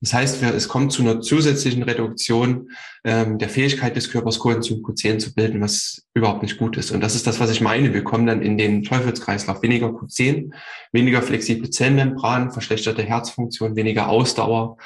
Das 0.00 0.14
heißt, 0.14 0.42
es 0.42 0.68
kommt 0.68 0.92
zu 0.92 1.02
einer 1.02 1.20
zusätzlichen 1.20 1.82
Reduktion 1.82 2.70
ähm, 3.04 3.38
der 3.38 3.50
Fähigkeit 3.50 3.96
des 3.96 4.10
Körpers, 4.10 4.38
Coenzym 4.38 4.78
Q10 4.78 5.18
zu 5.18 5.34
bilden, 5.34 5.60
was 5.60 6.06
überhaupt 6.14 6.42
nicht 6.42 6.56
gut 6.56 6.78
ist. 6.78 6.90
Und 6.90 7.02
das 7.02 7.14
ist 7.14 7.26
das, 7.26 7.38
was 7.38 7.50
ich 7.50 7.60
meine. 7.60 7.92
Wir 7.92 8.02
kommen 8.02 8.26
dann 8.26 8.40
in 8.40 8.56
den 8.56 8.82
Teufelskreislauf. 8.82 9.62
Weniger 9.62 9.88
Q10, 9.88 10.52
weniger 10.92 11.20
flexible 11.20 11.68
Zellmembran, 11.68 12.50
verschlechterte 12.50 13.02
Herzfunktion, 13.02 13.76
weniger 13.76 14.08
Ausdauer. 14.08 14.78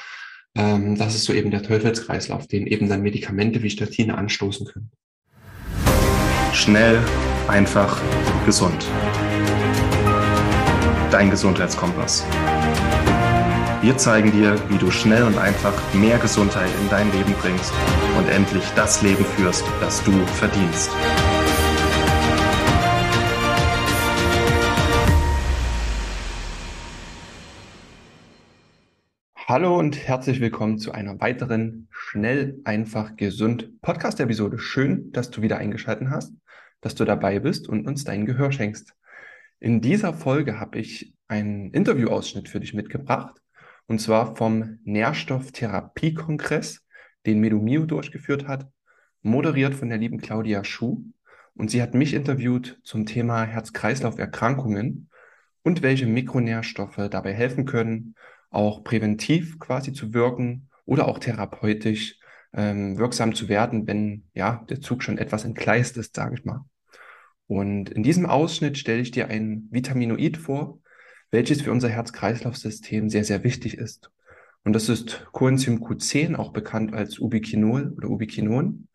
Ähm, 0.57 0.97
das 0.97 1.15
ist 1.15 1.25
so 1.25 1.33
eben 1.33 1.53
der 1.53 1.63
Teufelskreislauf, 1.63 2.49
den 2.49 2.67
eben 2.67 2.89
dann 2.89 3.03
Medikamente 3.03 3.63
wie 3.63 3.71
Statine 3.71 4.19
anstoßen 4.19 4.67
können. 4.67 4.91
Schnell, 6.53 7.01
einfach, 7.47 8.01
gesund. 8.47 8.85
Dein 11.13 11.31
Gesundheitskompass. 11.31 12.25
Wir 13.85 13.99
zeigen 13.99 14.33
dir, 14.33 14.57
wie 14.71 14.79
du 14.79 14.91
schnell 14.91 15.25
und 15.25 15.37
einfach 15.37 15.75
mehr 15.93 16.17
Gesundheit 16.17 16.71
in 16.81 16.89
dein 16.89 17.13
Leben 17.13 17.35
bringst 17.35 17.71
und 18.17 18.27
endlich 18.31 18.65
das 18.75 19.03
Leben 19.03 19.23
führst, 19.37 19.63
das 19.79 20.03
du 20.05 20.13
verdienst. 20.25 20.91
Hallo 29.37 29.79
und 29.79 29.99
herzlich 29.99 30.41
willkommen 30.41 30.79
zu 30.79 30.93
einer 30.93 31.21
weiteren 31.21 31.87
Schnell, 31.91 32.63
einfach, 32.65 33.17
gesund 33.17 33.83
Podcast-Episode. 33.83 34.59
Schön, 34.59 35.13
dass 35.13 35.31
du 35.31 35.43
wieder 35.43 35.59
eingeschaltet 35.59 36.09
hast, 36.09 36.33
dass 36.81 36.95
du 36.95 37.05
dabei 37.05 37.39
bist 37.39 37.69
und 37.69 37.87
uns 37.87 38.05
dein 38.05 38.25
Gehör 38.25 38.51
schenkst. 38.51 38.95
In 39.61 39.83
dieser 39.83 40.15
Folge 40.15 40.59
habe 40.59 40.79
ich 40.79 41.13
einen 41.29 41.71
Interviewausschnitt 41.71 42.49
für 42.49 42.61
dich 42.61 42.73
mitgebracht 42.73 43.43
und 43.87 44.01
zwar 44.01 44.37
vom 44.37 44.79
Nährstofftherapie-Kongress, 44.85 46.81
den 47.27 47.41
Medumio 47.41 47.87
durchgeführt 47.87 48.47
hat, 48.47 48.69
moderiert 49.23 49.75
von 49.75 49.89
der 49.89 49.99
lieben 49.99 50.21
Claudia 50.21 50.65
Schuh. 50.65 51.03
Und 51.55 51.71
sie 51.71 51.81
hat 51.81 51.95
mich 51.95 52.15
interviewt 52.15 52.81
zum 52.83 53.07
Thema 53.07 53.45
Herz-Kreislauf-Erkrankungen 53.45 55.09
und 55.63 55.83
welche 55.83 56.07
Mikronährstoffe 56.07 57.09
dabei 57.11 57.33
helfen 57.33 57.65
können, 57.65 58.15
auch 58.51 58.85
präventiv 58.85 59.59
quasi 59.59 59.93
zu 59.93 60.13
wirken 60.13 60.69
oder 60.85 61.09
auch 61.09 61.19
therapeutisch 61.19 62.19
ähm, 62.53 62.99
wirksam 62.99 63.35
zu 63.35 63.49
werden, 63.49 63.87
wenn 63.87 64.25
ja 64.35 64.65
der 64.69 64.81
Zug 64.81 65.03
schon 65.03 65.19
etwas 65.19 65.45
entgleist 65.45 65.97
ist, 65.97 66.15
sage 66.15 66.37
ich 66.37 66.45
mal. 66.45 66.65
Und 67.47 67.91
in 67.91 68.03
diesem 68.03 68.27
Ausschnitt 68.27 68.79
stelle 68.79 69.01
ich 69.01 69.11
dir 69.11 69.29
ein 69.29 69.69
Vitaminoid 69.71 70.37
vor, 70.37 70.79
welches 71.35 71.63
für 71.63 71.73
unser 71.73 71.89
Herz-Kreislauf-System 71.89 73.11
sehr, 73.11 73.25
sehr 73.25 73.43
wichtig 73.43 73.77
ist. 73.77 74.13
Und 74.63 74.73
das 74.73 74.89
ist 74.89 75.27
Coenzym 75.33 75.83
Q10, 75.83 76.37
auch 76.37 76.53
bekannt 76.53 76.95
als 76.95 77.19
Ubiquinol 77.19 77.93
oder 77.97 78.09
Ubiquinon. 78.09 78.87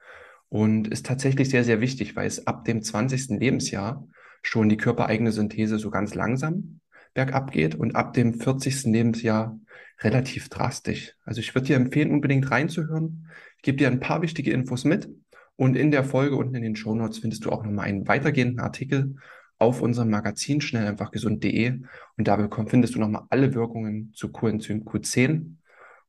Und 0.47 0.87
ist 0.87 1.05
tatsächlich 1.05 1.49
sehr, 1.49 1.65
sehr 1.65 1.81
wichtig, 1.81 2.15
weil 2.15 2.27
es 2.27 2.47
ab 2.47 2.63
dem 2.63 2.81
20. 2.81 3.37
Lebensjahr 3.39 4.07
schon 4.41 4.69
die 4.69 4.77
körpereigene 4.77 5.33
Synthese 5.33 5.77
so 5.79 5.91
ganz 5.91 6.15
langsam 6.15 6.79
bergab 7.13 7.51
geht 7.51 7.75
und 7.75 7.97
ab 7.97 8.13
dem 8.13 8.39
40. 8.39 8.85
Lebensjahr 8.85 9.59
relativ 9.99 10.47
drastisch. 10.47 11.15
Also 11.25 11.41
ich 11.41 11.53
würde 11.53 11.67
dir 11.67 11.75
empfehlen, 11.75 12.11
unbedingt 12.11 12.49
reinzuhören. 12.49 13.27
Ich 13.57 13.63
gebe 13.63 13.77
dir 13.77 13.87
ein 13.87 13.99
paar 13.99 14.21
wichtige 14.21 14.53
Infos 14.53 14.85
mit 14.85 15.09
und 15.57 15.75
in 15.75 15.91
der 15.91 16.05
Folge 16.05 16.37
unten 16.37 16.55
in 16.55 16.63
den 16.63 16.77
Show 16.77 16.95
Notes 16.95 17.17
findest 17.17 17.43
du 17.43 17.51
auch 17.51 17.65
nochmal 17.65 17.87
einen 17.87 18.07
weitergehenden 18.07 18.61
Artikel 18.61 19.17
auf 19.59 19.81
unserem 19.81 20.09
Magazin 20.09 20.61
schnell 20.61 20.87
einfach 20.87 21.11
gesund.de 21.11 21.81
und 22.17 22.27
da 22.27 22.49
findest 22.67 22.95
du 22.95 22.99
nochmal 22.99 23.25
alle 23.29 23.53
Wirkungen 23.53 24.11
zu 24.13 24.31
Coenzym 24.31 24.83
Q10. 24.83 25.55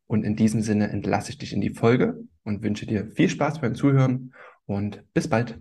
Und 0.06 0.24
in 0.24 0.34
diesem 0.34 0.60
Sinne 0.60 0.88
entlasse 0.88 1.30
ich 1.30 1.38
dich 1.38 1.52
in 1.52 1.60
die 1.60 1.74
Folge 1.74 2.18
und 2.42 2.62
wünsche 2.62 2.86
dir 2.86 3.06
viel 3.12 3.28
Spaß 3.28 3.60
beim 3.60 3.76
Zuhören 3.76 4.34
und 4.66 5.04
bis 5.14 5.28
bald. 5.28 5.60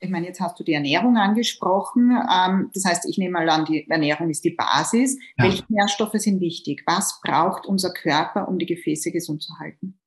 Ich 0.00 0.10
meine, 0.10 0.26
jetzt 0.26 0.40
hast 0.40 0.58
du 0.58 0.64
die 0.64 0.74
Ernährung 0.74 1.16
angesprochen. 1.16 2.10
Ähm, 2.10 2.70
das 2.74 2.84
heißt, 2.84 3.06
ich 3.08 3.16
nehme 3.16 3.32
mal 3.32 3.48
an, 3.48 3.64
die 3.64 3.88
Ernährung 3.88 4.28
ist 4.28 4.44
die 4.44 4.50
Basis. 4.50 5.16
Ja. 5.36 5.44
Welche 5.44 5.64
Nährstoffe 5.68 6.14
sind 6.14 6.40
wichtig? 6.40 6.82
Was 6.86 7.20
braucht 7.22 7.64
unser 7.66 7.92
Körper, 7.92 8.48
um 8.48 8.58
die 8.58 8.66
Gefäße 8.66 9.12
gesund 9.12 9.42
zu 9.42 9.58
halten? 9.58 9.98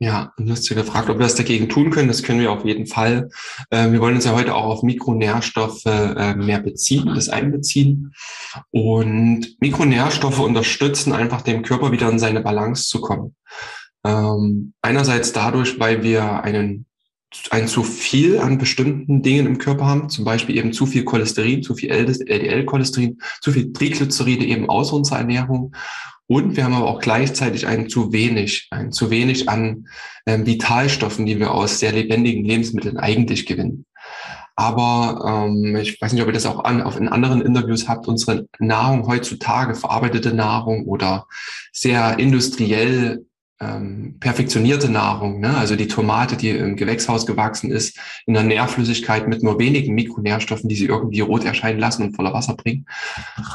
Ja, 0.00 0.32
du 0.36 0.52
hast 0.52 0.68
ja 0.68 0.76
gefragt, 0.76 1.10
ob 1.10 1.18
wir 1.18 1.24
das 1.24 1.34
dagegen 1.34 1.68
tun 1.68 1.90
können. 1.90 2.06
Das 2.06 2.22
können 2.22 2.40
wir 2.40 2.52
auf 2.52 2.64
jeden 2.64 2.86
Fall. 2.86 3.30
Äh, 3.70 3.90
wir 3.90 4.00
wollen 4.00 4.14
uns 4.14 4.26
ja 4.26 4.32
heute 4.32 4.54
auch 4.54 4.66
auf 4.66 4.82
Mikronährstoffe 4.84 5.84
äh, 5.86 6.36
mehr 6.36 6.60
beziehen, 6.60 7.06
das 7.06 7.28
einbeziehen. 7.28 8.12
Und 8.70 9.56
Mikronährstoffe 9.60 10.38
unterstützen 10.38 11.12
einfach 11.12 11.42
dem 11.42 11.62
Körper 11.62 11.90
wieder 11.90 12.08
in 12.08 12.20
seine 12.20 12.42
Balance 12.42 12.88
zu 12.88 13.00
kommen. 13.00 13.34
Ähm, 14.04 14.72
einerseits 14.82 15.32
dadurch, 15.32 15.80
weil 15.80 16.04
wir 16.04 16.44
einen 16.44 16.86
ein 17.50 17.68
zu 17.68 17.82
viel 17.82 18.38
an 18.38 18.56
bestimmten 18.56 19.22
Dingen 19.22 19.46
im 19.46 19.58
Körper 19.58 19.84
haben, 19.84 20.08
zum 20.08 20.24
Beispiel 20.24 20.56
eben 20.56 20.72
zu 20.72 20.86
viel 20.86 21.04
Cholesterin, 21.04 21.62
zu 21.62 21.74
viel 21.74 21.90
LDL-Cholesterin, 21.90 23.18
zu 23.42 23.52
viel 23.52 23.72
Triglyceride 23.72 24.46
eben 24.46 24.70
aus 24.70 24.92
unserer 24.92 25.18
Ernährung 25.18 25.74
und 26.28 26.56
wir 26.56 26.64
haben 26.64 26.74
aber 26.74 26.88
auch 26.88 27.00
gleichzeitig 27.00 27.66
ein 27.66 27.88
zu 27.88 28.12
wenig, 28.12 28.68
ein 28.70 28.92
zu 28.92 29.10
wenig 29.10 29.48
an 29.48 29.88
ähm, 30.26 30.46
Vitalstoffen, 30.46 31.24
die 31.24 31.38
wir 31.40 31.52
aus 31.52 31.78
sehr 31.78 31.92
lebendigen 31.92 32.44
Lebensmitteln 32.44 32.98
eigentlich 32.98 33.46
gewinnen. 33.46 33.86
Aber 34.54 35.46
ähm, 35.48 35.76
ich 35.76 36.00
weiß 36.00 36.12
nicht, 36.12 36.20
ob 36.20 36.28
ihr 36.28 36.34
das 36.34 36.44
auch 36.44 36.64
an, 36.64 36.82
auf 36.82 36.98
in 36.98 37.08
anderen 37.08 37.40
Interviews 37.40 37.88
habt. 37.88 38.08
Unsere 38.08 38.46
Nahrung 38.58 39.06
heutzutage, 39.06 39.74
verarbeitete 39.74 40.34
Nahrung 40.34 40.84
oder 40.86 41.26
sehr 41.72 42.18
industriell 42.18 43.24
ähm, 43.60 44.16
perfektionierte 44.20 44.88
Nahrung, 44.88 45.40
ne? 45.40 45.56
also 45.56 45.74
die 45.74 45.88
Tomate, 45.88 46.36
die 46.36 46.50
im 46.50 46.76
Gewächshaus 46.76 47.26
gewachsen 47.26 47.70
ist, 47.70 47.98
in 48.26 48.34
der 48.34 48.44
Nährflüssigkeit 48.44 49.26
mit 49.26 49.42
nur 49.42 49.58
wenigen 49.58 49.94
Mikronährstoffen, 49.94 50.68
die 50.68 50.76
sie 50.76 50.86
irgendwie 50.86 51.20
rot 51.20 51.44
erscheinen 51.44 51.80
lassen 51.80 52.04
und 52.04 52.14
voller 52.14 52.32
Wasser 52.32 52.54
bringen, 52.54 52.86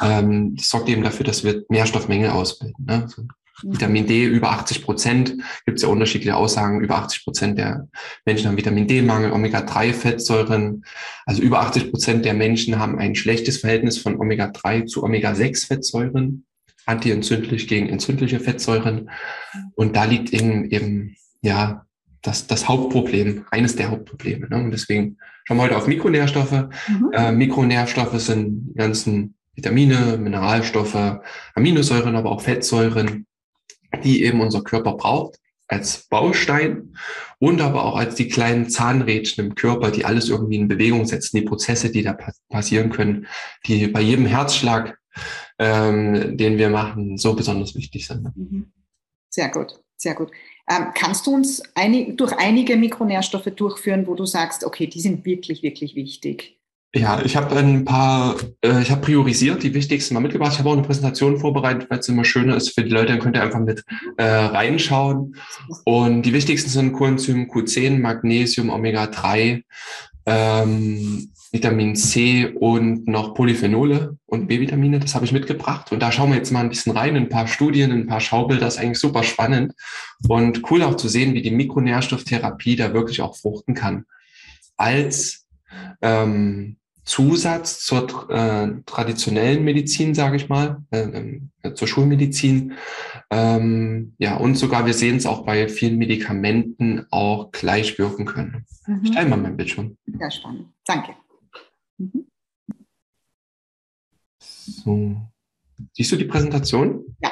ähm, 0.01 0.55
das 0.55 0.69
sorgt 0.69 0.89
eben 0.89 1.03
dafür, 1.03 1.25
dass 1.25 1.43
wir 1.43 1.63
Nährstoffmängel 1.69 2.31
ausbilden. 2.31 2.85
Ne? 2.85 3.03
Also 3.03 3.23
Vitamin 3.61 4.05
D 4.07 4.25
über 4.25 4.51
80 4.51 4.83
Prozent, 4.83 5.37
gibt 5.65 5.77
es 5.77 5.83
ja 5.83 5.89
unterschiedliche 5.89 6.35
Aussagen, 6.35 6.81
über 6.81 6.97
80 6.97 7.23
Prozent 7.23 7.57
der 7.57 7.87
Menschen 8.25 8.47
haben 8.47 8.57
Vitamin 8.57 8.87
D-Mangel, 8.87 9.31
Omega-3-Fettsäuren, 9.31 10.83
also 11.25 11.41
über 11.41 11.61
80 11.61 11.91
Prozent 11.91 12.25
der 12.25 12.33
Menschen 12.33 12.79
haben 12.79 12.99
ein 12.99 13.15
schlechtes 13.15 13.59
Verhältnis 13.59 13.97
von 13.99 14.19
Omega-3 14.19 14.85
zu 14.85 15.03
Omega-6-Fettsäuren 15.03 16.45
antientzündlich 16.85 17.67
gegen 17.67 17.89
entzündliche 17.89 18.39
Fettsäuren. 18.39 19.09
Und 19.75 19.95
da 19.95 20.05
liegt 20.05 20.33
eben, 20.33 20.65
eben 20.69 21.15
ja, 21.41 21.85
das, 22.21 22.47
das 22.47 22.67
Hauptproblem, 22.67 23.45
eines 23.51 23.75
der 23.75 23.91
Hauptprobleme. 23.91 24.47
Ne? 24.49 24.57
Und 24.57 24.71
deswegen 24.71 25.17
schauen 25.43 25.57
wir 25.57 25.63
heute 25.63 25.77
auf 25.77 25.87
Mikronährstoffe. 25.87 26.69
Mhm. 26.87 27.11
Äh, 27.13 27.31
Mikronährstoffe 27.31 28.19
sind 28.19 28.69
die 28.69 28.77
ganzen 28.77 29.35
Vitamine, 29.55 30.17
Mineralstoffe, 30.17 31.19
Aminosäuren, 31.53 32.15
aber 32.15 32.31
auch 32.31 32.41
Fettsäuren, 32.41 33.27
die 34.03 34.23
eben 34.23 34.41
unser 34.41 34.63
Körper 34.63 34.93
braucht 34.93 35.37
als 35.67 36.07
Baustein 36.09 36.95
und 37.39 37.61
aber 37.61 37.83
auch 37.83 37.95
als 37.95 38.15
die 38.15 38.27
kleinen 38.27 38.69
Zahnrädchen 38.69 39.45
im 39.45 39.55
Körper, 39.55 39.91
die 39.91 40.05
alles 40.05 40.29
irgendwie 40.29 40.55
in 40.55 40.67
Bewegung 40.67 41.05
setzen, 41.05 41.37
die 41.37 41.45
Prozesse, 41.45 41.91
die 41.91 42.03
da 42.03 42.17
passieren 42.49 42.89
können, 42.89 43.27
die 43.65 43.87
bei 43.87 44.01
jedem 44.01 44.25
Herzschlag 44.25 44.97
ähm, 45.63 46.37
den 46.37 46.57
wir 46.57 46.69
machen, 46.69 47.17
so 47.17 47.33
besonders 47.33 47.73
wichtig 47.75 48.05
sind. 48.05 48.35
Mhm. 48.35 48.71
Sehr 49.29 49.49
gut, 49.49 49.79
sehr 49.95 50.13
gut. 50.13 50.29
Ähm, 50.69 50.87
kannst 50.93 51.25
du 51.25 51.33
uns 51.33 51.61
einig, 51.75 52.17
durch 52.17 52.33
einige 52.37 52.75
Mikronährstoffe 52.75 53.49
durchführen, 53.55 54.07
wo 54.07 54.15
du 54.15 54.25
sagst, 54.25 54.65
okay, 54.65 54.87
die 54.87 54.99
sind 54.99 55.25
wirklich, 55.25 55.63
wirklich 55.63 55.95
wichtig? 55.95 56.59
Ja, 56.95 57.21
ich 57.23 57.35
habe 57.35 57.55
ein 57.55 57.85
paar, 57.85 58.35
äh, 58.63 58.81
ich 58.81 58.91
habe 58.91 59.01
priorisiert, 59.01 59.63
die 59.63 59.73
wichtigsten 59.73 60.13
mal 60.13 60.19
mitgebracht. 60.19 60.53
Ich 60.53 60.59
habe 60.59 60.69
auch 60.69 60.73
eine 60.73 60.83
Präsentation 60.83 61.39
vorbereitet, 61.39 61.89
weil 61.89 61.99
es 61.99 62.07
immer 62.07 62.23
schöner 62.23 62.55
ist 62.55 62.75
für 62.75 62.83
die 62.83 62.91
Leute, 62.91 63.07
dann 63.07 63.19
könnt 63.19 63.35
ihr 63.35 63.41
einfach 63.41 63.59
mit 63.59 63.83
äh, 64.17 64.23
reinschauen. 64.23 65.35
Und 65.85 66.21
die 66.21 66.33
wichtigsten 66.33 66.69
sind 66.69 66.93
Coenzym 66.93 67.49
Q10, 67.49 67.99
Magnesium, 67.99 68.69
Omega-3, 68.69 69.63
ähm, 70.25 71.29
Vitamin 71.51 71.95
C 71.95 72.47
und 72.47 73.07
noch 73.07 73.35
Polyphenole 73.35 74.17
und 74.25 74.47
B-Vitamine. 74.47 74.99
Das 74.99 75.13
habe 75.13 75.25
ich 75.25 75.31
mitgebracht. 75.31 75.91
Und 75.91 75.99
da 75.99 76.11
schauen 76.11 76.31
wir 76.31 76.37
jetzt 76.37 76.51
mal 76.51 76.61
ein 76.61 76.69
bisschen 76.69 76.93
rein, 76.93 77.15
ein 77.15 77.29
paar 77.29 77.47
Studien, 77.47 77.91
ein 77.91 78.07
paar 78.07 78.21
Schaubilder. 78.21 78.65
Das 78.65 78.75
ist 78.75 78.81
eigentlich 78.81 78.99
super 78.99 79.23
spannend 79.23 79.73
und 80.27 80.69
cool 80.71 80.81
auch 80.81 80.95
zu 80.95 81.07
sehen, 81.07 81.33
wie 81.33 81.41
die 81.41 81.51
Mikronährstofftherapie 81.51 82.75
da 82.75 82.93
wirklich 82.93 83.21
auch 83.21 83.37
fruchten 83.37 83.75
kann. 83.75 84.05
Als 84.77 85.45
ähm, 86.01 86.77
Zusatz 87.05 87.81
zur 87.85 88.29
äh, 88.29 88.69
traditionellen 88.85 89.63
Medizin, 89.63 90.15
sage 90.15 90.37
ich 90.37 90.47
mal, 90.47 90.83
äh, 90.91 91.39
äh, 91.61 91.73
zur 91.73 91.87
Schulmedizin. 91.87 92.73
Ähm, 93.29 94.13
ja, 94.17 94.37
und 94.37 94.55
sogar 94.55 94.85
wir 94.85 94.93
sehen 94.93 95.17
es 95.17 95.25
auch 95.25 95.45
bei 95.45 95.67
vielen 95.67 95.97
Medikamenten 95.97 97.05
auch 97.11 97.51
gleich 97.51 97.99
wirken 97.99 98.25
können. 98.25 98.65
Mhm. 98.87 99.01
Ich 99.03 99.11
teile 99.11 99.29
mal 99.29 99.37
mein 99.37 99.57
Bildschirm. 99.57 99.97
Sehr 100.17 100.31
spannend. 100.31 100.73
Danke. 100.85 101.15
Mhm. 101.97 102.27
So. 104.39 105.15
Siehst 105.93 106.11
du 106.11 106.15
die 106.15 106.25
Präsentation? 106.25 107.15
Ja. 107.21 107.31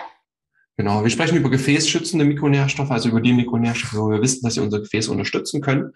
Genau, 0.77 1.03
wir 1.03 1.09
sprechen 1.09 1.37
über 1.37 1.49
gefäßschützende 1.49 2.25
Mikronährstoffe, 2.25 2.91
also 2.91 3.09
über 3.09 3.21
die 3.21 3.33
Mikronährstoffe, 3.33 3.93
wo 3.93 4.09
wir 4.09 4.21
wissen, 4.21 4.41
dass 4.43 4.55
sie 4.55 4.61
unser 4.61 4.79
Gefäß 4.79 5.09
unterstützen 5.09 5.61
können. 5.61 5.93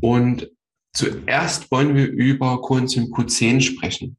Und 0.00 0.50
zuerst 0.94 1.70
wollen 1.70 1.94
wir 1.94 2.08
über 2.08 2.60
Coenzym 2.62 3.12
Q10 3.12 3.60
sprechen. 3.60 4.16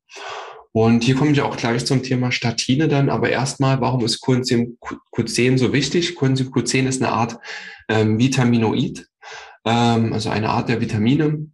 Und 0.71 1.03
hier 1.03 1.15
komme 1.15 1.31
ich 1.31 1.41
auch 1.41 1.55
gleich 1.55 1.85
zum 1.85 2.01
Thema 2.03 2.31
Statine 2.31 2.87
dann. 2.87 3.09
Aber 3.09 3.29
erstmal, 3.29 3.79
warum 3.81 4.03
ist 4.03 4.21
Coenzym 4.21 4.77
Q10 5.15 5.57
so 5.57 5.71
wichtig? 5.71 6.15
Coenzym 6.15 6.49
Q10 6.49 6.87
ist 6.87 7.01
eine 7.01 7.11
Art 7.11 7.37
ähm, 7.89 8.17
Vitaminoid, 8.17 9.07
ähm, 9.65 10.13
also 10.13 10.29
eine 10.29 10.49
Art 10.49 10.69
der 10.69 10.81
Vitamine. 10.81 11.47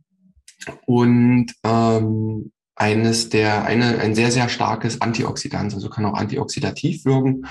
Und 0.85 1.53
ähm, 1.63 2.51
eines 2.75 3.29
der, 3.29 3.65
eine, 3.65 3.99
ein 3.99 4.15
sehr, 4.15 4.31
sehr 4.31 4.49
starkes 4.49 5.01
Antioxidant, 5.01 5.73
also 5.73 5.89
kann 5.89 6.05
auch 6.05 6.13
antioxidativ 6.13 7.05
wirken. 7.05 7.45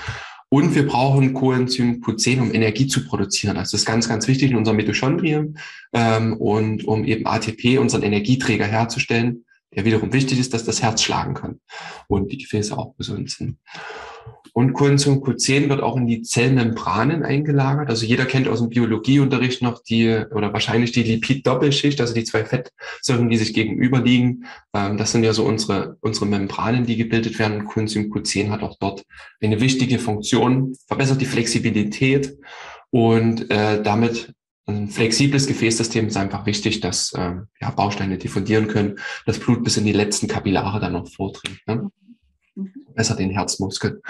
Und 0.51 0.73
wir 0.73 0.87
brauchen 0.87 1.33
Coenzym 1.33 2.01
Q10, 2.01 2.41
um 2.41 2.53
Energie 2.53 2.87
zu 2.87 3.05
produzieren. 3.05 3.55
Das 3.55 3.73
ist 3.73 3.85
ganz, 3.85 4.09
ganz 4.09 4.27
wichtig 4.27 4.49
in 4.49 4.57
unserem 4.57 4.77
Mitochondrien 4.77 5.59
ähm, 5.93 6.35
und 6.37 6.83
um 6.85 7.05
eben 7.05 7.27
ATP, 7.27 7.77
unseren 7.77 8.01
Energieträger 8.01 8.65
herzustellen 8.65 9.45
der 9.75 9.85
wiederum 9.85 10.13
wichtig 10.13 10.39
ist, 10.39 10.53
dass 10.53 10.63
das 10.63 10.81
Herz 10.81 11.01
schlagen 11.01 11.33
kann 11.33 11.59
und 12.07 12.31
die 12.31 12.37
Gefäße 12.37 12.77
auch 12.77 12.95
gesund 12.97 13.29
sind. 13.29 13.57
Und 14.53 14.73
Coenzym 14.73 15.21
Q10 15.21 15.69
wird 15.69 15.81
auch 15.81 15.95
in 15.95 16.07
die 16.07 16.21
Zellmembranen 16.21 17.23
eingelagert. 17.23 17.89
Also 17.89 18.05
jeder 18.05 18.25
kennt 18.25 18.47
aus 18.47 18.59
dem 18.59 18.69
Biologieunterricht 18.69 19.61
noch 19.61 19.83
die 19.83 20.09
oder 20.31 20.51
wahrscheinlich 20.53 20.91
die 20.91 21.03
Lipid-Doppelschicht, 21.03 22.01
also 22.01 22.13
die 22.13 22.23
zwei 22.23 22.43
Fettsäuren, 22.43 23.29
die 23.29 23.37
sich 23.37 23.53
gegenüber 23.53 24.01
liegen. 24.01 24.45
Ähm, 24.73 24.97
das 24.97 25.11
sind 25.11 25.23
ja 25.23 25.33
so 25.33 25.45
unsere, 25.45 25.97
unsere 26.01 26.25
Membranen, 26.25 26.85
die 26.85 26.97
gebildet 26.97 27.39
werden. 27.39 27.65
Coenzym 27.65 28.11
Q10 28.11 28.49
hat 28.49 28.63
auch 28.63 28.77
dort 28.79 29.03
eine 29.41 29.61
wichtige 29.61 29.99
Funktion, 29.99 30.75
verbessert 30.87 31.21
die 31.21 31.25
Flexibilität 31.25 32.37
und 32.91 33.49
äh, 33.51 33.81
damit 33.81 34.33
ein 34.69 34.87
flexibles 34.87 35.47
Gefäßsystem 35.47 36.07
ist 36.07 36.17
einfach 36.17 36.45
wichtig, 36.45 36.79
dass 36.79 37.11
äh, 37.13 37.33
ja, 37.59 37.71
Bausteine 37.71 38.17
diffundieren 38.17 38.67
können, 38.67 38.99
das 39.25 39.39
Blut 39.39 39.63
bis 39.63 39.77
in 39.77 39.85
die 39.85 39.93
letzten 39.93 40.27
Kapillare 40.27 40.79
dann 40.79 40.93
noch 40.93 41.07
vordringt. 41.07 41.59
Ne? 41.65 41.89
Besser 42.99 43.15
den 43.15 43.29
Herzmuskel. 43.29 44.01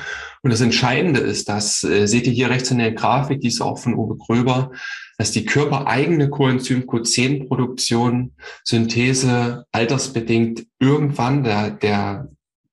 Und 0.42 0.52
das 0.52 0.62
Entscheidende 0.62 1.20
ist, 1.20 1.48
das 1.48 1.84
äh, 1.84 2.08
seht 2.08 2.26
ihr 2.26 2.34
hier 2.34 2.50
rechts 2.50 2.72
in 2.72 2.80
der 2.80 2.92
Grafik, 2.94 3.40
die 3.40 3.50
ist 3.50 3.62
auch 3.62 3.78
von 3.78 3.94
Uwe 3.94 4.18
Gröber, 4.18 4.72
dass 5.20 5.30
die 5.30 5.46
körpereigene 5.46 6.32
Coenzym 6.32 6.86
Q10-Produktion, 6.86 8.34
Synthese 8.64 9.66
altersbedingt 9.72 10.66
irgendwann 10.80 11.44
der, 11.44 11.70
der 11.70 12.30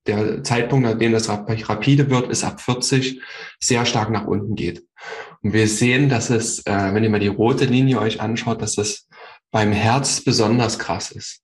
der 0.06 0.42
Zeitpunkt, 0.42 0.86
an 0.86 0.98
dem 0.98 1.12
das 1.12 1.28
rapide 1.28 2.08
wird, 2.10 2.30
ist 2.30 2.44
ab 2.44 2.60
40 2.60 3.20
sehr 3.60 3.84
stark 3.84 4.10
nach 4.10 4.26
unten 4.26 4.54
geht. 4.54 4.84
Und 5.42 5.52
wir 5.52 5.68
sehen, 5.68 6.08
dass 6.08 6.30
es, 6.30 6.64
äh, 6.64 6.94
wenn 6.94 7.04
ihr 7.04 7.10
mal 7.10 7.20
die 7.20 7.26
rote 7.26 7.66
Linie 7.66 7.98
euch 7.98 8.20
anschaut, 8.20 8.62
dass 8.62 8.78
es 8.78 9.06
beim 9.50 9.72
Herz 9.72 10.22
besonders 10.22 10.78
krass 10.78 11.10
ist. 11.10 11.42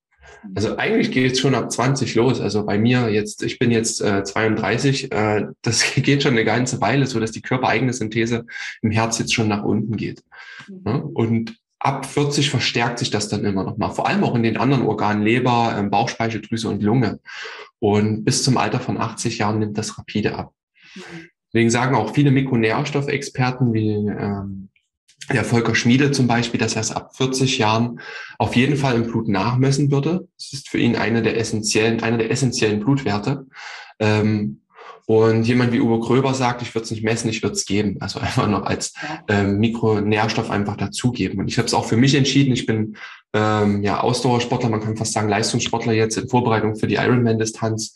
Also 0.55 0.77
eigentlich 0.77 1.12
geht 1.12 1.33
es 1.33 1.41
schon 1.41 1.55
ab 1.55 1.71
20 1.71 2.15
los. 2.15 2.41
Also 2.41 2.65
bei 2.67 2.79
mir 2.79 3.11
jetzt, 3.11 3.43
ich 3.43 3.59
bin 3.59 3.71
jetzt 3.71 4.00
äh, 4.00 4.25
32, 4.25 5.12
äh, 5.12 5.47
das 5.62 5.94
geht 5.97 6.23
schon 6.23 6.33
eine 6.33 6.44
ganze 6.44 6.81
Weile 6.81 7.06
so, 7.06 7.21
dass 7.21 7.31
die 7.31 7.43
körpereigene 7.43 7.93
Synthese 7.93 8.47
im 8.83 8.91
Herz 8.91 9.19
jetzt 9.19 9.35
schon 9.35 9.49
nach 9.49 9.62
unten 9.62 9.97
geht. 9.97 10.23
Mhm. 10.69 10.83
Ja? 10.87 10.94
Und 10.97 11.56
ab 11.79 12.06
40 12.06 12.50
verstärkt 12.50 12.99
sich 12.99 13.11
das 13.11 13.29
dann 13.29 13.44
immer 13.44 13.65
noch 13.65 13.77
mal. 13.77 13.91
Vor 13.91 14.09
allem 14.09 14.25
auch 14.25 14.35
in 14.35 14.43
den 14.43 14.56
anderen 14.56 14.87
Organen, 14.87 15.23
Leber, 15.23 15.75
ähm, 15.79 15.91
Bauchspeicheldrüse 15.91 16.69
und 16.69 16.83
Lunge. 16.83 17.21
Und 17.79 18.25
bis 18.25 18.45
zum 18.45 18.56
Alter 18.56 18.81
von 18.81 18.99
80 18.99 19.38
Jahren 19.38 19.59
nimmt 19.59 19.79
das 19.79 19.99
rapide 19.99 20.37
ab. 20.37 20.53
Mhm. 20.95 21.29
Deswegen 21.53 21.71
sagen 21.71 21.95
auch 21.95 22.15
viele 22.15 22.31
Mikronährstoffexperten 22.31 23.75
wie 23.75 23.91
ähm, 23.91 24.71
der 25.31 25.45
Volker 25.45 25.75
Schmiede 25.75 26.11
zum 26.11 26.27
Beispiel, 26.27 26.59
dass 26.59 26.75
er 26.75 26.81
es 26.81 26.91
ab 26.91 27.17
40 27.17 27.59
Jahren 27.59 28.01
auf 28.39 28.57
jeden 28.57 28.77
Fall 28.77 28.97
im 28.97 29.07
Blut 29.07 29.29
nachmessen 29.29 29.91
würde. 29.91 30.29
Das 30.39 30.53
ist 30.53 30.69
für 30.69 30.79
ihn 30.79 30.97
eine 30.97 31.23
der 31.23 31.39
essentiellen, 31.39 32.03
einer 32.03 32.19
der 32.19 32.31
essentiellen 32.31 32.81
Blutwerte. 32.81 33.47
Ähm, 33.99 34.63
und 35.07 35.45
jemand 35.45 35.73
wie 35.73 35.81
Uwe 35.81 35.99
Gröber 36.01 36.33
sagt, 36.33 36.63
ich 36.63 36.75
würde 36.75 36.85
es 36.85 36.91
nicht 36.91 37.03
messen, 37.03 37.29
ich 37.29 37.43
würde 37.43 37.55
es 37.55 37.65
geben. 37.65 37.97
Also 38.01 38.21
einfach 38.21 38.49
noch 38.49 38.65
als 38.65 38.95
ähm, 39.29 39.59
Mikronährstoff 39.59 40.51
einfach 40.51 40.77
dazugeben. 40.77 41.41
Und 41.41 41.49
ich 41.49 41.59
habe 41.59 41.67
es 41.67 41.75
auch 41.75 41.85
für 41.85 41.97
mich 41.97 42.15
entschieden. 42.15 42.53
Ich 42.53 42.67
bin 42.67 42.97
ähm, 43.33 43.83
ja 43.83 44.01
Ausdauersportler, 44.01 44.69
man 44.69 44.81
kann 44.81 44.97
fast 44.97 45.13
sagen 45.13 45.29
Leistungssportler 45.29 45.93
jetzt 45.93 46.17
in 46.17 46.29
Vorbereitung 46.29 46.77
für 46.77 46.87
die 46.87 46.95
Ironman-Distanz. 46.97 47.95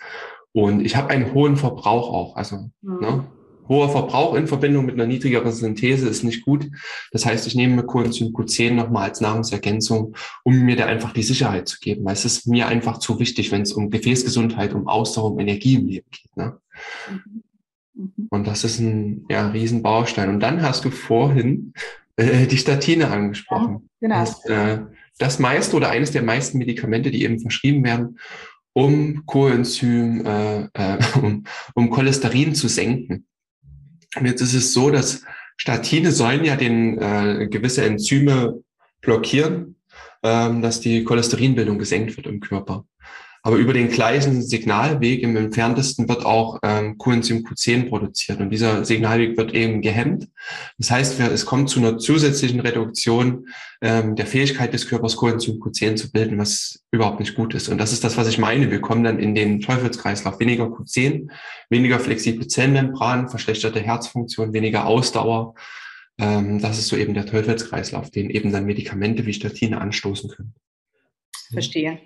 Und 0.52 0.84
ich 0.84 0.96
habe 0.96 1.10
einen 1.10 1.32
hohen 1.32 1.56
Verbrauch 1.56 2.12
auch. 2.12 2.36
Also 2.36 2.70
mhm. 2.82 3.00
ne, 3.00 3.24
hoher 3.68 3.90
Verbrauch 3.90 4.34
in 4.34 4.46
Verbindung 4.46 4.86
mit 4.86 4.94
einer 4.94 5.06
niedrigeren 5.06 5.52
Synthese 5.52 6.08
ist 6.08 6.22
nicht 6.22 6.44
gut. 6.44 6.68
Das 7.12 7.26
heißt, 7.26 7.46
ich 7.46 7.54
nehme 7.54 7.82
Coenzym 7.84 8.28
Q10 8.28 8.72
nochmal 8.72 9.08
als 9.08 9.20
Nahrungsergänzung, 9.20 10.16
um 10.44 10.60
mir 10.60 10.76
da 10.76 10.86
einfach 10.86 11.12
die 11.12 11.22
Sicherheit 11.22 11.68
zu 11.68 11.78
geben, 11.80 12.04
weil 12.04 12.14
es 12.14 12.24
ist 12.24 12.46
mir 12.46 12.68
einfach 12.68 12.98
zu 12.98 13.18
wichtig, 13.18 13.52
wenn 13.52 13.62
es 13.62 13.72
um 13.72 13.90
Gefäßgesundheit, 13.90 14.74
um 14.74 14.88
Ausdauer, 14.88 15.32
um 15.32 15.38
Energie 15.40 15.74
im 15.74 15.86
Leben 15.88 16.06
geht. 16.10 16.36
Ne? 16.36 16.58
Mhm. 17.10 17.42
Mhm. 17.96 18.28
Und 18.30 18.46
das 18.46 18.64
ist 18.64 18.78
ein 18.78 19.24
ja, 19.28 19.48
Riesenbaustein. 19.48 20.28
Und 20.28 20.40
dann 20.40 20.62
hast 20.62 20.84
du 20.84 20.90
vorhin 20.90 21.72
äh, 22.16 22.46
die 22.46 22.58
Statine 22.58 23.10
angesprochen. 23.10 23.88
Ja, 24.00 24.08
genau. 24.08 24.20
Das, 24.20 24.44
äh, 24.46 24.78
das 25.18 25.38
meiste 25.38 25.76
oder 25.76 25.90
eines 25.90 26.10
der 26.10 26.22
meisten 26.22 26.58
Medikamente, 26.58 27.10
die 27.10 27.24
eben 27.24 27.40
verschrieben 27.40 27.82
werden, 27.84 28.18
um 28.74 29.24
Coenzym, 29.24 30.24
äh, 30.26 30.68
äh, 30.74 30.98
um, 31.20 31.44
um 31.74 31.90
Cholesterin 31.90 32.54
zu 32.54 32.68
senken. 32.68 33.26
Und 34.14 34.26
jetzt 34.26 34.40
ist 34.40 34.54
es 34.54 34.72
so, 34.72 34.90
dass 34.90 35.22
Statine 35.56 36.12
sollen 36.12 36.44
ja 36.44 36.56
den 36.56 36.98
äh, 36.98 37.48
gewisse 37.48 37.84
Enzyme 37.84 38.62
blockieren, 39.00 39.76
ähm, 40.22 40.62
dass 40.62 40.80
die 40.80 41.04
Cholesterinbildung 41.04 41.78
gesenkt 41.78 42.16
wird 42.16 42.26
im 42.26 42.40
Körper. 42.40 42.84
Aber 43.46 43.58
über 43.58 43.72
den 43.72 43.90
gleichen 43.90 44.42
Signalweg 44.42 45.22
im 45.22 45.36
entferntesten 45.36 46.08
wird 46.08 46.26
auch 46.26 46.58
ähm, 46.64 46.98
Coenzym 46.98 47.44
Q10 47.46 47.88
produziert 47.88 48.40
und 48.40 48.50
dieser 48.50 48.84
Signalweg 48.84 49.36
wird 49.36 49.54
eben 49.54 49.82
gehemmt. 49.82 50.26
Das 50.78 50.90
heißt, 50.90 51.20
es 51.20 51.46
kommt 51.46 51.70
zu 51.70 51.78
einer 51.78 51.96
zusätzlichen 51.96 52.58
Reduktion 52.58 53.46
ähm, 53.80 54.16
der 54.16 54.26
Fähigkeit 54.26 54.74
des 54.74 54.88
Körpers, 54.88 55.14
Coenzym 55.14 55.60
Q10 55.60 55.94
zu 55.94 56.10
bilden, 56.10 56.38
was 56.38 56.82
überhaupt 56.90 57.20
nicht 57.20 57.36
gut 57.36 57.54
ist. 57.54 57.68
Und 57.68 57.78
das 57.78 57.92
ist 57.92 58.02
das, 58.02 58.16
was 58.16 58.26
ich 58.26 58.38
meine. 58.38 58.68
Wir 58.72 58.80
kommen 58.80 59.04
dann 59.04 59.20
in 59.20 59.36
den 59.36 59.60
Teufelskreislauf. 59.60 60.40
Weniger 60.40 60.64
Q10, 60.64 61.30
weniger 61.70 62.00
flexible 62.00 62.48
Zellmembran, 62.48 63.28
verschlechterte 63.28 63.78
Herzfunktion, 63.78 64.54
weniger 64.54 64.86
Ausdauer. 64.86 65.54
Ähm, 66.18 66.60
das 66.60 66.80
ist 66.80 66.88
so 66.88 66.96
eben 66.96 67.14
der 67.14 67.26
Teufelskreislauf, 67.26 68.10
den 68.10 68.28
eben 68.28 68.50
dann 68.50 68.64
Medikamente 68.64 69.24
wie 69.24 69.34
Statine 69.34 69.80
anstoßen 69.80 70.30
können. 70.30 70.54
Verstehe. 71.52 72.00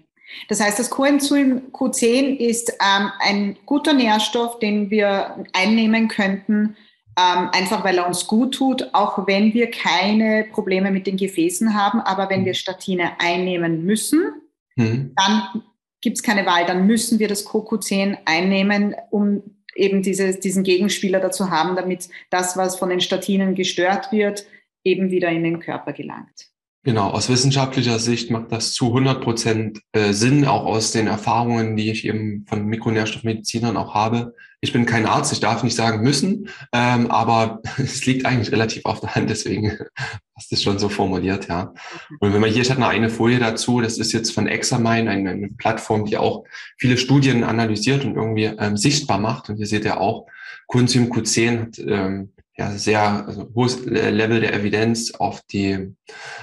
Das 0.49 0.61
heißt, 0.61 0.79
das 0.79 0.91
Coenzym 0.91 1.73
Q10 1.73 2.37
ist 2.37 2.71
ähm, 2.81 3.11
ein 3.21 3.57
guter 3.67 3.93
Nährstoff, 3.93 4.59
den 4.59 4.91
wir 4.91 5.45
einnehmen 5.53 6.09
könnten, 6.09 6.77
ähm, 7.19 7.49
einfach 7.53 7.85
weil 7.85 7.99
er 7.99 8.07
uns 8.07 8.27
gut 8.27 8.55
tut, 8.55 8.91
auch 8.93 9.27
wenn 9.27 9.53
wir 9.55 9.71
keine 9.71 10.47
Probleme 10.53 10.91
mit 10.91 11.07
den 11.07 11.17
Gefäßen 11.17 11.75
haben. 11.75 12.01
Aber 12.01 12.31
wenn 12.31 12.45
wir 12.45 12.55
Statine 12.55 13.13
einnehmen 13.19 13.85
müssen, 13.85 14.33
mhm. 14.77 15.13
dann 15.17 15.63
gibt 16.01 16.17
es 16.17 16.23
keine 16.23 16.47
Wahl, 16.47 16.67
dann 16.67 16.87
müssen 16.87 17.19
wir 17.19 17.29
das 17.29 17.47
CoQ10 17.47 18.19
einnehmen, 18.25 18.95
um 19.11 19.43
eben 19.75 20.03
dieses, 20.03 20.41
diesen 20.41 20.63
Gegenspieler 20.63 21.21
dazu 21.21 21.51
haben, 21.51 21.77
damit 21.77 22.09
das, 22.31 22.57
was 22.57 22.77
von 22.77 22.91
den 22.91 23.01
Statinen 23.01 23.55
gestört 23.55 24.13
wird, 24.13 24.45
eben 24.85 25.11
wieder 25.11 25.29
in 25.29 25.45
den 25.45 25.61
Körper 25.61 25.93
gelangt. 25.93 26.51
Genau, 26.83 27.11
aus 27.11 27.29
wissenschaftlicher 27.29 27.99
Sicht 27.99 28.31
macht 28.31 28.53
das 28.53 28.73
zu 28.73 28.87
100 28.87 29.23
Prozent 29.23 29.83
äh, 29.93 30.15
Sinn, 30.15 30.47
auch 30.47 30.65
aus 30.65 30.93
den 30.93 31.09
Erfahrungen, 31.09 31.77
die 31.77 31.91
ich 31.91 32.07
eben 32.07 32.47
von 32.49 32.65
Mikronährstoffmedizinern 32.65 33.77
auch 33.77 33.95
habe. 33.95 34.35
Ich 34.63 34.73
bin 34.73 34.87
kein 34.87 35.05
Arzt, 35.05 35.31
ich 35.31 35.41
darf 35.41 35.63
nicht 35.63 35.77
sagen 35.77 36.03
müssen, 36.03 36.49
ähm, 36.73 37.11
aber 37.11 37.61
es 37.77 38.07
liegt 38.07 38.25
eigentlich 38.25 38.51
relativ 38.51 38.87
auf 38.87 39.01
der 39.01 39.15
Hand, 39.15 39.29
deswegen 39.29 39.79
hast 40.35 40.51
du 40.51 40.55
es 40.55 40.63
schon 40.63 40.79
so 40.79 40.89
formuliert, 40.89 41.49
ja. 41.49 41.75
Und 42.19 42.33
wenn 42.33 42.41
man 42.41 42.49
hier, 42.49 42.63
ich 42.63 42.71
hatte 42.71 42.81
noch 42.81 42.89
eine 42.89 43.11
Folie 43.11 43.39
dazu, 43.39 43.83
das 43.83 43.99
ist 43.99 44.13
jetzt 44.13 44.33
von 44.33 44.47
Examine, 44.47 45.11
eine, 45.11 45.31
eine 45.33 45.49
Plattform, 45.49 46.07
die 46.07 46.17
auch 46.17 46.45
viele 46.79 46.97
Studien 46.97 47.45
analysiert 47.45 48.07
und 48.07 48.17
irgendwie 48.17 48.45
ähm, 48.45 48.79
sichtbar 48.79 49.19
macht. 49.19 49.51
Und 49.51 49.57
hier 49.57 49.67
seht 49.67 49.85
ihr 49.85 50.01
auch, 50.01 50.29
Coenzym 50.67 51.13
Q10 51.13 51.61
hat 51.61 51.79
ähm, 51.79 52.33
ja, 52.61 52.73
sehr 52.73 53.26
also 53.26 53.50
hohes 53.55 53.87
Level 53.87 54.40
der 54.43 54.52
Evidenz 54.52 55.12
auf 55.12 55.40
die 55.50 55.95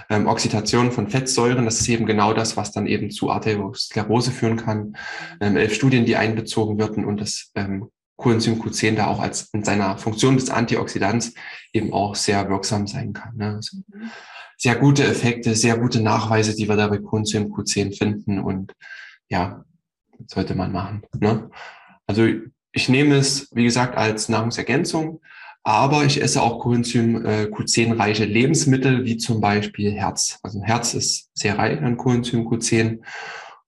ähm, 0.09 0.25
Oxidation 0.25 0.91
von 0.91 1.09
Fettsäuren. 1.09 1.65
Das 1.65 1.79
ist 1.79 1.87
eben 1.89 2.07
genau 2.07 2.33
das, 2.33 2.57
was 2.57 2.71
dann 2.71 2.87
eben 2.87 3.11
zu 3.11 3.29
Arteriosklerose 3.29 4.31
führen 4.31 4.57
kann. 4.57 4.97
Ähm, 5.39 5.57
elf 5.57 5.75
Studien, 5.75 6.05
die 6.05 6.15
einbezogen 6.15 6.79
werden 6.79 7.05
und 7.05 7.21
das 7.21 7.51
ähm, 7.53 7.91
Coenzym 8.15 8.59
Q10 8.59 8.95
da 8.95 9.05
auch 9.05 9.19
als 9.19 9.49
in 9.53 9.63
seiner 9.63 9.99
Funktion 9.99 10.37
des 10.37 10.49
Antioxidants 10.49 11.35
eben 11.71 11.93
auch 11.93 12.15
sehr 12.15 12.49
wirksam 12.49 12.87
sein 12.87 13.13
kann. 13.13 13.37
Ne? 13.37 13.53
Also 13.57 13.77
sehr 14.57 14.75
gute 14.75 15.03
Effekte, 15.03 15.53
sehr 15.53 15.77
gute 15.77 16.01
Nachweise, 16.01 16.55
die 16.55 16.67
wir 16.67 16.77
da 16.77 16.87
bei 16.87 16.97
Coenzym 16.97 17.53
Q10 17.53 17.95
finden 17.95 18.39
und 18.39 18.73
ja, 19.29 19.63
sollte 20.25 20.55
man 20.55 20.71
machen. 20.71 21.03
Ne? 21.19 21.51
Also 22.07 22.27
ich 22.71 22.89
nehme 22.89 23.17
es, 23.17 23.49
wie 23.53 23.65
gesagt, 23.65 23.95
als 23.95 24.29
Nahrungsergänzung 24.29 25.21
Aber 25.67 26.05
ich 26.05 26.21
esse 26.21 26.41
auch 26.41 26.59
Coenzym 26.59 27.25
äh, 27.25 27.43
Q10-reiche 27.51 28.23
Lebensmittel, 28.23 29.03
wie 29.03 29.17
zum 29.17 29.41
Beispiel 29.41 29.91
Herz. 29.91 30.39
Also 30.41 30.61
Herz 30.63 30.93
ist 30.93 31.29
sehr 31.33 31.57
reich 31.57 31.81
an 31.81 31.97
Coenzym 31.97 32.47
Q10. 32.47 32.99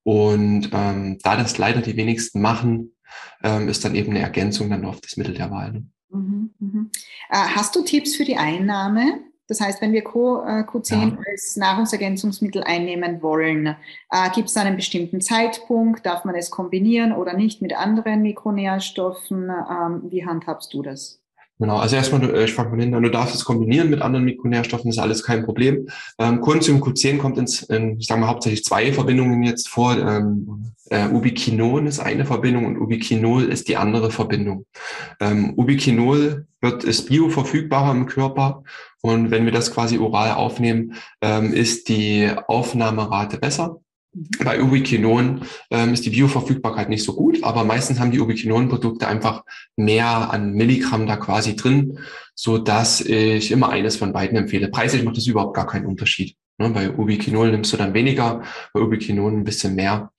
Und 0.04 0.70
ähm, 0.72 1.18
da 1.22 1.36
das 1.36 1.58
leider 1.58 1.82
die 1.82 1.98
wenigsten 1.98 2.40
machen, 2.40 2.96
ähm, 3.44 3.68
ist 3.68 3.84
dann 3.84 3.96
eben 3.96 4.12
eine 4.12 4.22
Ergänzung 4.22 4.70
dann 4.70 4.86
auf 4.86 5.02
das 5.02 5.18
Mittel 5.18 5.34
der 5.34 5.52
Wahl. 5.52 5.84
Mhm, 6.10 6.52
mhm. 6.60 6.90
Äh, 7.32 7.36
hast 7.36 7.76
du 7.76 7.82
Tipps 7.84 8.16
für 8.16 8.24
die 8.24 8.38
Einnahme? 8.38 9.20
Das 9.48 9.60
heißt, 9.60 9.82
wenn 9.82 9.92
wir 9.92 10.06
Q10 10.06 10.94
äh, 10.94 11.10
ja. 11.10 11.18
als 11.30 11.58
Nahrungsergänzungsmittel 11.58 12.64
einnehmen 12.64 13.22
wollen, 13.22 13.76
äh, 14.10 14.30
gibt 14.34 14.48
es 14.48 14.56
einen 14.56 14.78
bestimmten 14.78 15.20
Zeitpunkt? 15.20 16.06
Darf 16.06 16.24
man 16.24 16.36
es 16.36 16.50
kombinieren 16.50 17.12
oder 17.12 17.34
nicht 17.34 17.62
mit 17.62 17.78
anderen 17.78 18.22
Mikronährstoffen? 18.22 19.50
Ähm, 19.50 20.04
wie 20.10 20.26
handhabst 20.26 20.74
du 20.74 20.82
das? 20.82 21.20
Genau, 21.60 21.78
also 21.78 21.98
erstmal, 21.98 22.24
äh, 22.34 22.46
ich 22.46 22.54
fange 22.54 22.70
mal 22.70 22.80
hin, 22.80 22.92
du 22.92 23.10
darfst 23.10 23.36
es 23.36 23.44
kombinieren 23.44 23.90
mit 23.90 24.02
anderen 24.02 24.24
Mikronährstoffen, 24.24 24.90
ist 24.90 24.98
alles 24.98 25.24
kein 25.24 25.44
Problem. 25.44 25.90
Ähm, 26.18 26.40
Coenzym 26.40 26.82
Q10 26.82 27.18
kommt 27.18 27.38
ins, 27.38 27.64
in, 27.64 28.00
ich 28.00 28.08
sage 28.08 28.22
mal 28.22 28.28
hauptsächlich 28.28 28.64
zwei 28.64 28.94
Verbindungen 28.94 29.44
jetzt 29.44 29.68
vor. 29.68 29.98
Ähm, 29.98 30.72
äh, 30.90 31.08
Ubiquinon 31.10 31.86
ist 31.86 32.00
eine 32.00 32.26
Verbindung 32.26 32.66
und 32.66 32.78
Ubiquinol 32.78 33.44
ist 33.44 33.68
die 33.68 33.76
andere 33.76 34.10
Verbindung. 34.10 34.66
Ähm, 35.20 35.54
Ubiquinol 35.58 36.48
wird, 36.62 36.86
ist 36.86 37.10
bioverfügbarer 37.10 37.92
im 37.92 38.06
Körper 38.06 38.64
und 39.02 39.30
wenn 39.30 39.44
wir 39.44 39.52
das 39.52 39.74
quasi 39.74 39.98
oral 39.98 40.32
aufnehmen, 40.32 40.96
ähm, 41.22 41.54
ist 41.54 41.90
die 41.90 42.32
Aufnahmerate 42.48 43.38
besser. 43.38 43.82
Mhm. 44.14 44.28
Bei 44.44 44.62
Ubiquinon 44.62 45.42
ähm, 45.70 45.94
ist 45.94 46.06
die 46.06 46.10
Bioverfügbarkeit 46.10 46.90
nicht 46.90 47.04
so 47.04 47.16
gut, 47.16 47.44
aber 47.44 47.64
meistens 47.64 48.00
haben 48.00 48.12
die 48.12 48.20
Ubiquinon-Produkte 48.20 49.08
einfach 49.08 49.44
mehr 49.76 50.32
an 50.32 50.54
Milligramm 50.54 51.08
da 51.08 51.18
quasi 51.18 51.56
drin, 51.56 52.00
so 52.36 52.58
dass 52.58 53.02
ich 53.02 53.52
immer 53.52 53.70
eines 53.70 53.98
von 53.98 54.14
beiden 54.14 54.38
empfehle. 54.38 54.70
Preislich 54.70 55.04
macht 55.04 55.18
das 55.18 55.28
überhaupt 55.28 55.56
gar 55.56 55.68
keinen 55.68 55.86
Unterschied. 55.86 56.36
Ne? 56.58 56.70
Bei 56.70 56.92
Ubiquinol 56.92 57.52
nimmst 57.52 57.74
du 57.74 57.78
dann 57.78 57.94
weniger, 57.94 58.44
bei 58.74 58.82
Ubiquinon 58.82 59.40
ein 59.40 59.44
bisschen 59.44 59.76
mehr. 59.76 60.12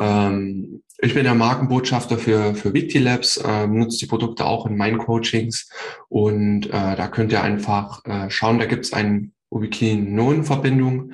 Ähm, 0.00 0.82
ich 1.00 1.14
bin 1.14 1.24
der 1.24 1.34
Markenbotschafter 1.34 2.18
für, 2.18 2.54
für 2.54 2.74
Victilabs, 2.74 3.40
ähm, 3.46 3.78
nutze 3.78 3.98
die 3.98 4.06
Produkte 4.06 4.44
auch 4.44 4.66
in 4.66 4.76
meinen 4.76 4.98
Coachings 4.98 5.70
und 6.08 6.66
äh, 6.66 6.96
da 6.96 7.08
könnt 7.08 7.30
ihr 7.30 7.42
einfach 7.42 8.04
äh, 8.04 8.30
schauen, 8.30 8.58
da 8.58 8.66
gibt 8.66 8.84
es 8.84 8.92
eine 8.92 9.30
Ubiquinon-Verbindung 9.50 11.12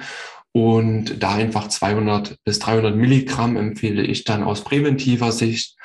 und 0.56 1.20
da 1.20 1.34
einfach 1.34 1.66
200 1.66 2.36
bis 2.44 2.60
300 2.60 2.94
Milligramm 2.94 3.56
empfehle 3.56 4.02
ich 4.02 4.22
dann 4.22 4.44
aus 4.44 4.62
präventiver 4.62 5.32
Sicht. 5.32 5.76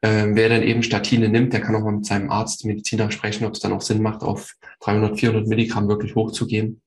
Ähm, 0.00 0.36
wer 0.36 0.48
dann 0.48 0.62
eben 0.62 0.84
Statine 0.84 1.28
nimmt, 1.28 1.52
der 1.52 1.60
kann 1.60 1.74
auch 1.74 1.82
mal 1.82 1.92
mit 1.92 2.06
seinem 2.06 2.30
Arzt, 2.30 2.64
Mediziner 2.64 3.10
sprechen, 3.10 3.44
ob 3.44 3.54
es 3.54 3.60
dann 3.60 3.72
auch 3.72 3.82
Sinn 3.82 4.00
macht, 4.00 4.22
auf 4.22 4.54
300, 4.80 5.18
400 5.18 5.48
Milligramm 5.48 5.88
wirklich 5.88 6.14
hochzugehen. 6.14 6.80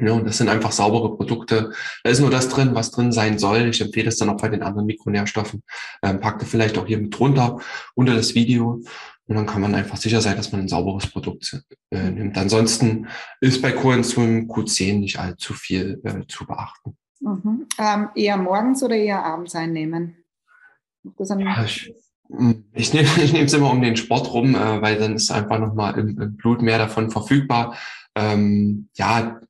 Ja, 0.00 0.12
und 0.12 0.24
das 0.24 0.38
sind 0.38 0.48
einfach 0.48 0.72
saubere 0.72 1.16
Produkte. 1.16 1.72
Da 2.02 2.10
ist 2.10 2.20
nur 2.20 2.30
das 2.30 2.48
drin, 2.48 2.74
was 2.74 2.92
drin 2.92 3.12
sein 3.12 3.38
soll. 3.38 3.68
Ich 3.68 3.80
empfehle 3.80 4.08
es 4.08 4.16
dann 4.16 4.30
auch 4.30 4.40
bei 4.40 4.48
den 4.48 4.62
anderen 4.62 4.86
Mikronährstoffen. 4.86 5.62
Ähm, 6.02 6.20
packte 6.20 6.46
vielleicht 6.46 6.78
auch 6.78 6.86
hier 6.86 6.98
mit 6.98 7.18
drunter 7.18 7.58
unter 7.94 8.14
das 8.14 8.34
Video. 8.34 8.80
Und 9.28 9.36
dann 9.36 9.46
kann 9.46 9.62
man 9.62 9.74
einfach 9.74 9.96
sicher 9.96 10.20
sein, 10.20 10.36
dass 10.36 10.52
man 10.52 10.62
ein 10.62 10.68
sauberes 10.68 11.06
Produkt 11.06 11.62
äh, 11.90 12.10
nimmt. 12.10 12.36
Ansonsten 12.36 13.06
ist 13.40 13.62
bei 13.62 13.72
Coenzym 13.72 14.48
Q10 14.48 14.98
nicht 14.98 15.18
allzu 15.18 15.54
viel 15.54 16.00
äh, 16.04 16.26
zu 16.26 16.44
beachten. 16.44 16.96
Mhm. 17.20 17.66
Ähm, 17.78 18.08
eher 18.14 18.36
morgens 18.36 18.82
oder 18.82 18.96
eher 18.96 19.24
abends 19.24 19.54
einnehmen? 19.54 20.16
Ja, 21.18 21.64
ich, 21.64 21.94
hm, 22.28 22.64
ich 22.72 22.92
nehme 22.92 23.08
es 23.44 23.52
immer 23.52 23.70
um 23.70 23.82
den 23.82 23.96
Sport 23.96 24.32
rum, 24.32 24.54
äh, 24.54 24.82
weil 24.82 24.98
dann 24.98 25.14
ist 25.14 25.30
einfach 25.30 25.58
nochmal 25.58 25.98
im, 25.98 26.20
im 26.20 26.36
Blut 26.36 26.62
mehr 26.62 26.78
davon 26.78 27.10
verfügbar. 27.10 27.76
Ähm, 28.14 28.88
ja, 28.96 29.40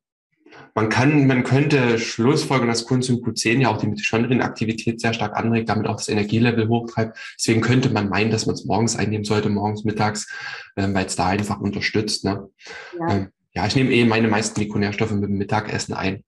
man 0.75 0.89
kann, 0.89 1.27
man 1.27 1.43
könnte 1.43 1.99
Schlussfolgern, 1.99 2.67
dass 2.67 2.85
Coenzym 2.85 3.17
Q10 3.17 3.61
ja 3.61 3.69
auch 3.69 3.77
die 3.77 3.85
Mitochondrienaktivität 3.87 4.99
sehr 4.99 5.13
stark 5.13 5.37
anregt, 5.37 5.69
damit 5.69 5.85
auch 5.87 5.97
das 5.97 6.09
Energielevel 6.09 6.67
hochtreibt. 6.67 7.15
Deswegen 7.37 7.61
könnte 7.61 7.91
man 7.91 8.09
meinen, 8.09 8.31
dass 8.31 8.47
man 8.47 8.55
es 8.55 8.65
morgens 8.65 8.95
einnehmen 8.95 9.23
sollte, 9.23 9.49
morgens, 9.49 9.83
mittags, 9.83 10.27
ähm, 10.75 10.95
weil 10.95 11.05
es 11.05 11.15
da 11.15 11.27
einfach 11.27 11.59
unterstützt. 11.59 12.25
Ne? 12.25 12.49
Ja. 12.99 13.09
Ähm, 13.09 13.27
ja, 13.53 13.67
ich 13.67 13.75
nehme 13.75 13.91
eh 13.91 14.03
meine 14.03 14.27
meisten 14.27 14.59
Mikronährstoffe 14.59 15.11
mit 15.11 15.29
dem 15.29 15.37
Mittagessen 15.37 15.93
ein. 15.93 16.23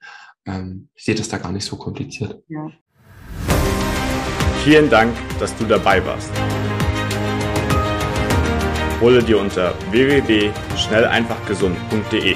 Ähm, 0.45 0.89
ich 0.93 1.05
sehe 1.05 1.15
das 1.15 1.27
da 1.27 1.39
gar 1.39 1.51
nicht 1.51 1.65
so 1.65 1.75
kompliziert. 1.75 2.43
Ja. 2.47 2.69
Vielen 4.63 4.91
Dank, 4.91 5.15
dass 5.39 5.57
du 5.57 5.65
dabei 5.65 6.05
warst. 6.05 6.29
Hole 9.01 9.23
dir 9.23 9.39
unter 9.39 9.73
www.schnelleinfachgesund.de 9.91 12.35